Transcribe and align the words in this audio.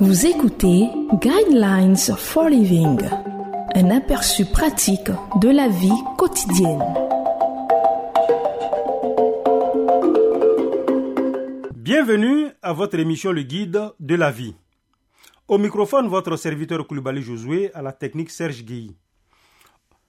Vous 0.00 0.26
écoutez 0.26 0.88
Guidelines 1.14 1.96
for 1.96 2.48
Living, 2.48 3.00
un 3.74 3.90
aperçu 3.90 4.44
pratique 4.44 5.10
de 5.40 5.48
la 5.48 5.66
vie 5.68 5.90
quotidienne. 6.16 6.84
Bienvenue 11.74 12.46
à 12.62 12.72
votre 12.72 12.96
émission 13.00 13.32
Le 13.32 13.42
Guide 13.42 13.90
de 13.98 14.14
la 14.14 14.30
vie. 14.30 14.54
Au 15.48 15.58
microphone, 15.58 16.06
votre 16.06 16.36
serviteur 16.36 16.86
Koulibaly 16.86 17.20
Josué 17.20 17.74
à 17.74 17.82
la 17.82 17.90
technique 17.90 18.30
Serge 18.30 18.62
Guilly. 18.62 18.96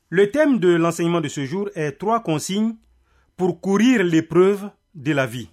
Le 0.10 0.30
thème 0.30 0.60
de 0.60 0.70
l'enseignement 0.70 1.20
de 1.20 1.30
ce 1.30 1.46
jour 1.46 1.68
est 1.74 1.94
trois 1.94 2.20
consignes 2.20 2.76
pour 3.36 3.60
courir 3.60 4.04
l'épreuve 4.04 4.70
de 4.94 5.14
la 5.14 5.26
vie. 5.26 5.50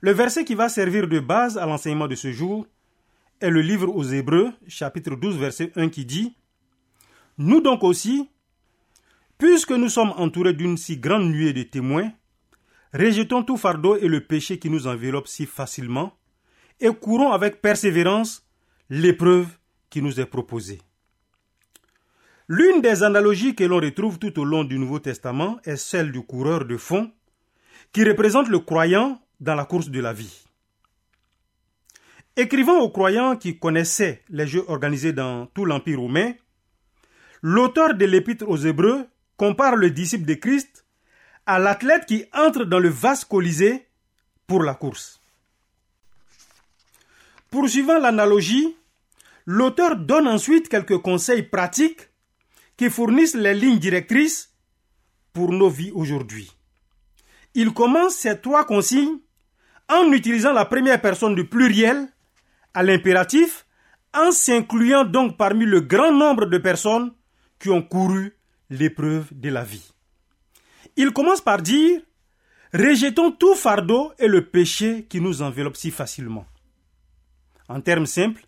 Le 0.00 0.12
verset 0.12 0.44
qui 0.44 0.54
va 0.54 0.68
servir 0.68 1.08
de 1.08 1.18
base 1.18 1.58
à 1.58 1.66
l'enseignement 1.66 2.06
de 2.06 2.14
ce 2.14 2.30
jour 2.30 2.64
est 3.40 3.50
le 3.50 3.60
livre 3.60 3.94
aux 3.94 4.04
Hébreux, 4.04 4.52
chapitre 4.66 5.14
12, 5.14 5.36
verset 5.36 5.72
1 5.76 5.88
qui 5.88 6.04
dit 6.04 6.36
Nous 7.38 7.60
donc 7.60 7.84
aussi, 7.84 8.30
puisque 9.38 9.72
nous 9.72 9.88
sommes 9.88 10.12
entourés 10.16 10.54
d'une 10.54 10.76
si 10.76 10.96
grande 10.96 11.30
nuée 11.30 11.52
de 11.52 11.62
témoins, 11.62 12.12
rejetons 12.94 13.42
tout 13.42 13.56
fardeau 13.56 13.96
et 13.96 14.08
le 14.08 14.20
péché 14.20 14.58
qui 14.58 14.70
nous 14.70 14.86
enveloppe 14.86 15.28
si 15.28 15.46
facilement, 15.46 16.16
et 16.80 16.88
courons 16.94 17.32
avec 17.32 17.60
persévérance 17.60 18.46
l'épreuve 18.88 19.48
qui 19.90 20.02
nous 20.02 20.20
est 20.20 20.26
proposée. 20.26 20.80
L'une 22.48 22.80
des 22.80 23.02
analogies 23.02 23.54
que 23.54 23.64
l'on 23.64 23.80
retrouve 23.80 24.18
tout 24.18 24.38
au 24.38 24.44
long 24.44 24.62
du 24.62 24.78
Nouveau 24.78 25.00
Testament 25.00 25.58
est 25.64 25.76
celle 25.76 26.12
du 26.12 26.22
coureur 26.22 26.64
de 26.64 26.76
fond, 26.76 27.10
qui 27.92 28.04
représente 28.04 28.48
le 28.48 28.60
croyant 28.60 29.20
dans 29.40 29.54
la 29.54 29.64
course 29.64 29.90
de 29.90 30.00
la 30.00 30.12
vie. 30.12 30.45
Écrivant 32.38 32.80
aux 32.80 32.90
croyants 32.90 33.34
qui 33.36 33.58
connaissaient 33.58 34.22
les 34.28 34.46
jeux 34.46 34.64
organisés 34.68 35.14
dans 35.14 35.46
tout 35.46 35.64
l'Empire 35.64 36.00
romain, 36.00 36.34
l'auteur 37.40 37.94
de 37.94 38.04
l'Épître 38.04 38.46
aux 38.46 38.58
Hébreux 38.58 39.06
compare 39.38 39.74
le 39.74 39.90
disciple 39.90 40.26
de 40.26 40.34
Christ 40.34 40.84
à 41.46 41.58
l'athlète 41.58 42.04
qui 42.04 42.26
entre 42.34 42.64
dans 42.64 42.78
le 42.78 42.90
vaste 42.90 43.24
colisée 43.24 43.86
pour 44.46 44.62
la 44.62 44.74
course. 44.74 45.22
Poursuivant 47.50 47.98
l'analogie, 47.98 48.76
l'auteur 49.46 49.96
donne 49.96 50.28
ensuite 50.28 50.68
quelques 50.68 50.98
conseils 50.98 51.42
pratiques 51.42 52.10
qui 52.76 52.90
fournissent 52.90 53.34
les 53.34 53.54
lignes 53.54 53.78
directrices 53.78 54.52
pour 55.32 55.52
nos 55.52 55.70
vies 55.70 55.92
aujourd'hui. 55.94 56.52
Il 57.54 57.72
commence 57.72 58.16
ces 58.16 58.38
trois 58.38 58.66
consignes 58.66 59.20
en 59.88 60.12
utilisant 60.12 60.52
la 60.52 60.66
première 60.66 61.00
personne 61.00 61.34
du 61.34 61.46
pluriel 61.46 62.08
à 62.76 62.82
l'impératif 62.82 63.66
en 64.12 64.30
s'incluant 64.30 65.04
donc 65.04 65.38
parmi 65.38 65.64
le 65.64 65.80
grand 65.80 66.12
nombre 66.12 66.44
de 66.44 66.58
personnes 66.58 67.10
qui 67.58 67.70
ont 67.70 67.82
couru 67.82 68.36
l'épreuve 68.68 69.28
de 69.32 69.48
la 69.48 69.64
vie. 69.64 69.94
Il 70.96 71.12
commence 71.12 71.40
par 71.40 71.62
dire 71.62 72.02
Rejetons 72.74 73.32
tout 73.32 73.54
fardeau 73.54 74.12
et 74.18 74.28
le 74.28 74.44
péché 74.44 75.06
qui 75.08 75.22
nous 75.22 75.40
enveloppe 75.40 75.76
si 75.76 75.90
facilement. 75.90 76.44
En 77.68 77.80
termes 77.80 78.04
simples, 78.04 78.46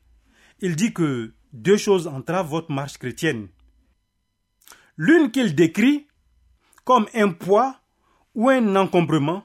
il 0.60 0.76
dit 0.76 0.92
que 0.92 1.32
deux 1.54 1.78
choses 1.78 2.06
entravent 2.06 2.50
votre 2.50 2.70
marche 2.70 2.98
chrétienne. 2.98 3.48
L'une 4.98 5.30
qu'il 5.30 5.54
décrit 5.54 6.06
comme 6.84 7.06
un 7.14 7.30
poids 7.30 7.80
ou 8.34 8.50
un 8.50 8.76
encombrement, 8.76 9.44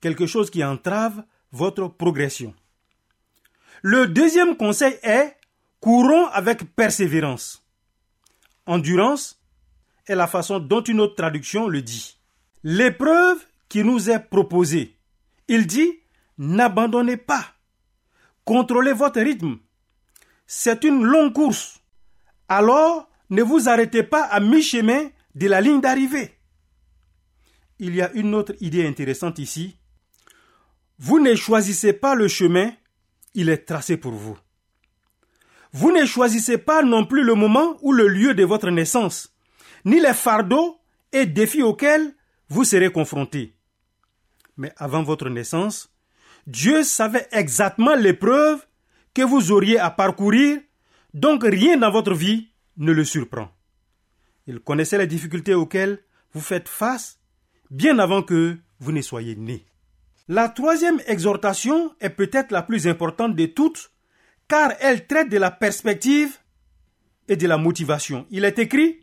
quelque 0.00 0.26
chose 0.26 0.50
qui 0.50 0.62
entrave 0.62 1.24
votre 1.50 1.88
progression. 1.88 2.54
Le 3.82 4.06
deuxième 4.06 4.56
conseil 4.56 4.96
est 5.02 5.36
courons 5.80 6.26
avec 6.28 6.74
persévérance. 6.74 7.64
Endurance 8.66 9.40
est 10.06 10.14
la 10.14 10.26
façon 10.26 10.58
dont 10.58 10.82
une 10.82 11.00
autre 11.00 11.14
traduction 11.14 11.68
le 11.68 11.82
dit. 11.82 12.18
L'épreuve 12.62 13.38
qui 13.68 13.84
nous 13.84 14.10
est 14.10 14.18
proposée, 14.18 14.96
il 15.46 15.66
dit 15.66 16.00
n'abandonnez 16.38 17.16
pas. 17.16 17.44
Contrôlez 18.44 18.92
votre 18.92 19.20
rythme. 19.20 19.58
C'est 20.46 20.84
une 20.84 21.04
longue 21.04 21.34
course. 21.34 21.80
Alors, 22.48 23.08
ne 23.30 23.42
vous 23.42 23.68
arrêtez 23.68 24.02
pas 24.02 24.22
à 24.22 24.40
mi-chemin 24.40 25.10
de 25.34 25.46
la 25.46 25.60
ligne 25.60 25.80
d'arrivée. 25.80 26.34
Il 27.78 27.94
y 27.94 28.02
a 28.02 28.10
une 28.12 28.34
autre 28.34 28.54
idée 28.60 28.86
intéressante 28.86 29.38
ici. 29.38 29.76
Vous 30.98 31.20
ne 31.20 31.34
choisissez 31.34 31.92
pas 31.92 32.14
le 32.14 32.26
chemin, 32.26 32.72
il 33.34 33.48
est 33.48 33.66
tracé 33.66 33.96
pour 33.96 34.12
vous. 34.12 34.38
Vous 35.72 35.92
ne 35.92 36.04
choisissez 36.06 36.58
pas 36.58 36.82
non 36.82 37.04
plus 37.04 37.22
le 37.22 37.34
moment 37.34 37.76
ou 37.82 37.92
le 37.92 38.08
lieu 38.08 38.34
de 38.34 38.44
votre 38.44 38.70
naissance, 38.70 39.34
ni 39.84 40.00
les 40.00 40.14
fardeaux 40.14 40.80
et 41.12 41.26
défis 41.26 41.62
auxquels 41.62 42.14
vous 42.48 42.64
serez 42.64 42.90
confrontés. 42.90 43.54
Mais 44.56 44.72
avant 44.76 45.02
votre 45.02 45.28
naissance, 45.28 45.90
Dieu 46.46 46.82
savait 46.82 47.28
exactement 47.32 47.94
l'épreuve 47.94 48.66
que 49.14 49.22
vous 49.22 49.52
auriez 49.52 49.78
à 49.78 49.90
parcourir, 49.90 50.58
donc 51.14 51.44
rien 51.44 51.76
dans 51.76 51.90
votre 51.90 52.14
vie 52.14 52.48
ne 52.78 52.92
le 52.92 53.04
surprend. 53.04 53.50
Il 54.46 54.60
connaissait 54.60 54.98
les 54.98 55.06
difficultés 55.06 55.54
auxquelles 55.54 56.02
vous 56.32 56.40
faites 56.40 56.68
face 56.68 57.18
bien 57.70 57.98
avant 57.98 58.22
que 58.22 58.56
vous 58.80 58.92
ne 58.92 59.02
soyez 59.02 59.36
né. 59.36 59.67
La 60.28 60.50
troisième 60.50 61.00
exhortation 61.06 61.94
est 62.00 62.10
peut-être 62.10 62.50
la 62.52 62.62
plus 62.62 62.86
importante 62.86 63.34
de 63.34 63.46
toutes, 63.46 63.90
car 64.46 64.72
elle 64.80 65.06
traite 65.06 65.30
de 65.30 65.38
la 65.38 65.50
perspective 65.50 66.36
et 67.28 67.36
de 67.36 67.46
la 67.46 67.56
motivation. 67.56 68.26
Il 68.30 68.44
est 68.44 68.58
écrit 68.58 69.00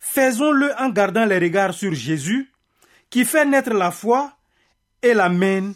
Faisons-le 0.00 0.72
en 0.80 0.88
gardant 0.90 1.24
les 1.24 1.38
regards 1.38 1.74
sur 1.74 1.94
Jésus, 1.94 2.50
qui 3.10 3.24
fait 3.24 3.44
naître 3.44 3.72
la 3.72 3.92
foi 3.92 4.36
et 5.02 5.14
l'amène 5.14 5.74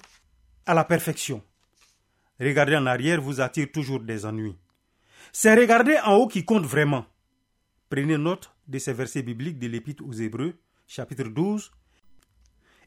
à 0.66 0.74
la 0.74 0.84
perfection. 0.84 1.42
Regarder 2.40 2.76
en 2.76 2.86
arrière 2.86 3.20
vous 3.20 3.40
attire 3.40 3.70
toujours 3.72 4.00
des 4.00 4.26
ennuis. 4.26 4.56
C'est 5.32 5.54
regarder 5.54 5.98
en 6.04 6.14
haut 6.16 6.26
qui 6.26 6.44
compte 6.44 6.64
vraiment. 6.64 7.06
Prenez 7.88 8.18
note 8.18 8.50
de 8.66 8.78
ces 8.78 8.92
versets 8.92 9.22
bibliques 9.22 9.58
de 9.58 9.68
l'Épître 9.68 10.04
aux 10.04 10.12
Hébreux, 10.12 10.54
chapitre 10.88 11.24
12, 11.28 11.70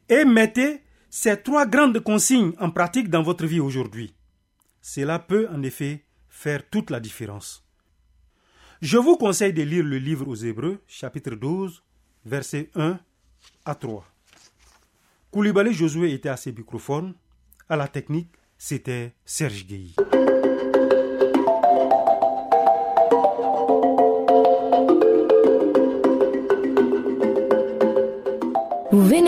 et 0.08 0.24
mettez 0.24 0.82
ces 1.18 1.34
trois 1.42 1.64
grandes 1.64 1.98
consignes 2.00 2.52
en 2.60 2.70
pratique 2.70 3.08
dans 3.08 3.22
votre 3.22 3.46
vie 3.46 3.58
aujourd'hui. 3.58 4.14
Cela 4.82 5.18
peut 5.18 5.48
en 5.50 5.62
effet 5.62 6.04
faire 6.28 6.68
toute 6.68 6.90
la 6.90 7.00
différence. 7.00 7.64
Je 8.82 8.98
vous 8.98 9.16
conseille 9.16 9.54
de 9.54 9.62
lire 9.62 9.82
le 9.82 9.96
livre 9.96 10.28
aux 10.28 10.34
Hébreux, 10.34 10.78
chapitre 10.86 11.30
12, 11.34 11.82
versets 12.26 12.70
1 12.74 13.00
à 13.64 13.74
3. 13.74 14.04
Koulibaly 15.30 15.72
Josué 15.72 16.12
était 16.12 16.28
à 16.28 16.36
ses 16.36 16.52
microphones. 16.52 17.14
À 17.66 17.76
la 17.76 17.88
technique, 17.88 18.28
c'était 18.58 19.14
Serge 19.24 19.64
Gueye. 19.66 19.94